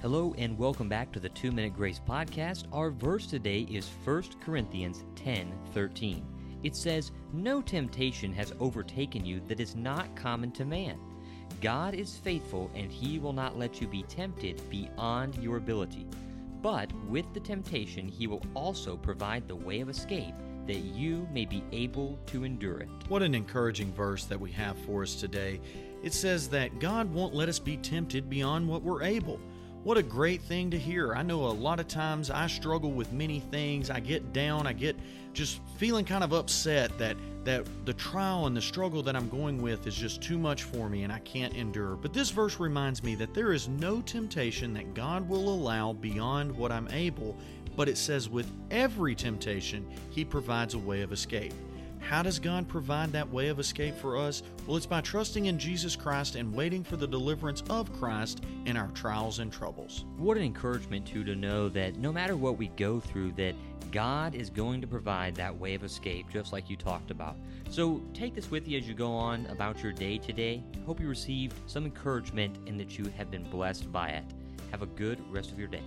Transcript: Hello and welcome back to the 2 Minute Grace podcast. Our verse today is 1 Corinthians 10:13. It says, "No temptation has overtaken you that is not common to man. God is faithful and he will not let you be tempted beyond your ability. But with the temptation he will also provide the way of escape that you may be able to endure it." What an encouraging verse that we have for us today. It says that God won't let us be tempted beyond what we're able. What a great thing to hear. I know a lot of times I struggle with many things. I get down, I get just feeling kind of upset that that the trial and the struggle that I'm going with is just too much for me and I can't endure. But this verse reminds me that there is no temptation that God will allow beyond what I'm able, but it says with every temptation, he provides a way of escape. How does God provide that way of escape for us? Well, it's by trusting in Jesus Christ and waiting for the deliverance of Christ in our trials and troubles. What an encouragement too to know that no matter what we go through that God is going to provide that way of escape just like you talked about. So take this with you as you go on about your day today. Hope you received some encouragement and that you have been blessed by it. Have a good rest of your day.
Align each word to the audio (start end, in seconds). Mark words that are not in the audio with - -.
Hello 0.00 0.32
and 0.38 0.56
welcome 0.56 0.88
back 0.88 1.10
to 1.10 1.18
the 1.18 1.28
2 1.30 1.50
Minute 1.50 1.74
Grace 1.74 2.00
podcast. 2.08 2.66
Our 2.72 2.92
verse 2.92 3.26
today 3.26 3.62
is 3.62 3.88
1 4.04 4.40
Corinthians 4.40 5.04
10:13. 5.16 6.22
It 6.62 6.76
says, 6.76 7.10
"No 7.32 7.60
temptation 7.60 8.32
has 8.32 8.54
overtaken 8.60 9.26
you 9.26 9.40
that 9.48 9.58
is 9.58 9.74
not 9.74 10.14
common 10.14 10.52
to 10.52 10.64
man. 10.64 11.00
God 11.60 11.94
is 11.94 12.16
faithful 12.16 12.70
and 12.76 12.92
he 12.92 13.18
will 13.18 13.32
not 13.32 13.58
let 13.58 13.80
you 13.80 13.88
be 13.88 14.04
tempted 14.04 14.62
beyond 14.70 15.34
your 15.42 15.56
ability. 15.56 16.06
But 16.62 16.92
with 17.08 17.26
the 17.34 17.40
temptation 17.40 18.06
he 18.06 18.28
will 18.28 18.42
also 18.54 18.96
provide 18.96 19.48
the 19.48 19.56
way 19.56 19.80
of 19.80 19.88
escape 19.88 20.36
that 20.68 20.78
you 20.78 21.26
may 21.32 21.44
be 21.44 21.64
able 21.72 22.20
to 22.26 22.44
endure 22.44 22.78
it." 22.78 22.88
What 23.08 23.24
an 23.24 23.34
encouraging 23.34 23.92
verse 23.94 24.26
that 24.26 24.40
we 24.40 24.52
have 24.52 24.78
for 24.78 25.02
us 25.02 25.16
today. 25.16 25.60
It 26.04 26.14
says 26.14 26.46
that 26.50 26.78
God 26.78 27.12
won't 27.12 27.34
let 27.34 27.48
us 27.48 27.58
be 27.58 27.76
tempted 27.78 28.30
beyond 28.30 28.68
what 28.68 28.84
we're 28.84 29.02
able. 29.02 29.40
What 29.88 29.96
a 29.96 30.02
great 30.02 30.42
thing 30.42 30.70
to 30.72 30.78
hear. 30.78 31.14
I 31.14 31.22
know 31.22 31.46
a 31.46 31.48
lot 31.48 31.80
of 31.80 31.88
times 31.88 32.30
I 32.30 32.46
struggle 32.46 32.90
with 32.92 33.10
many 33.10 33.40
things. 33.40 33.88
I 33.88 34.00
get 34.00 34.34
down, 34.34 34.66
I 34.66 34.74
get 34.74 34.94
just 35.32 35.60
feeling 35.78 36.04
kind 36.04 36.22
of 36.22 36.34
upset 36.34 36.98
that 36.98 37.16
that 37.44 37.66
the 37.86 37.94
trial 37.94 38.46
and 38.46 38.54
the 38.54 38.60
struggle 38.60 39.02
that 39.04 39.16
I'm 39.16 39.30
going 39.30 39.62
with 39.62 39.86
is 39.86 39.94
just 39.94 40.20
too 40.20 40.36
much 40.36 40.64
for 40.64 40.90
me 40.90 41.04
and 41.04 41.10
I 41.10 41.20
can't 41.20 41.54
endure. 41.54 41.96
But 41.96 42.12
this 42.12 42.28
verse 42.28 42.60
reminds 42.60 43.02
me 43.02 43.14
that 43.14 43.32
there 43.32 43.54
is 43.54 43.66
no 43.66 44.02
temptation 44.02 44.74
that 44.74 44.92
God 44.92 45.26
will 45.26 45.48
allow 45.48 45.94
beyond 45.94 46.54
what 46.54 46.70
I'm 46.70 46.88
able, 46.88 47.38
but 47.74 47.88
it 47.88 47.96
says 47.96 48.28
with 48.28 48.52
every 48.70 49.14
temptation, 49.14 49.88
he 50.10 50.22
provides 50.22 50.74
a 50.74 50.78
way 50.78 51.00
of 51.00 51.14
escape. 51.14 51.54
How 52.00 52.22
does 52.22 52.38
God 52.38 52.68
provide 52.68 53.12
that 53.12 53.30
way 53.30 53.48
of 53.48 53.58
escape 53.58 53.96
for 53.96 54.16
us? 54.16 54.42
Well, 54.66 54.76
it's 54.76 54.86
by 54.86 55.00
trusting 55.00 55.46
in 55.46 55.58
Jesus 55.58 55.96
Christ 55.96 56.36
and 56.36 56.54
waiting 56.54 56.82
for 56.82 56.96
the 56.96 57.06
deliverance 57.06 57.62
of 57.68 57.92
Christ 57.98 58.42
in 58.66 58.76
our 58.76 58.88
trials 58.88 59.38
and 59.38 59.52
troubles. 59.52 60.04
What 60.16 60.36
an 60.36 60.42
encouragement 60.42 61.06
too 61.06 61.24
to 61.24 61.34
know 61.34 61.68
that 61.70 61.96
no 61.96 62.12
matter 62.12 62.36
what 62.36 62.56
we 62.56 62.68
go 62.68 63.00
through 63.00 63.32
that 63.32 63.54
God 63.90 64.34
is 64.34 64.50
going 64.50 64.80
to 64.80 64.86
provide 64.86 65.34
that 65.36 65.56
way 65.56 65.74
of 65.74 65.82
escape 65.82 66.26
just 66.30 66.52
like 66.52 66.68
you 66.68 66.76
talked 66.76 67.10
about. 67.10 67.36
So 67.70 68.02
take 68.14 68.34
this 68.34 68.50
with 68.50 68.68
you 68.68 68.78
as 68.78 68.86
you 68.86 68.94
go 68.94 69.12
on 69.12 69.46
about 69.46 69.82
your 69.82 69.92
day 69.92 70.18
today. 70.18 70.62
Hope 70.86 71.00
you 71.00 71.08
received 71.08 71.54
some 71.66 71.84
encouragement 71.84 72.56
and 72.66 72.78
that 72.78 72.98
you 72.98 73.06
have 73.16 73.30
been 73.30 73.48
blessed 73.50 73.90
by 73.90 74.10
it. 74.10 74.24
Have 74.70 74.82
a 74.82 74.86
good 74.86 75.18
rest 75.32 75.52
of 75.52 75.58
your 75.58 75.68
day. 75.68 75.82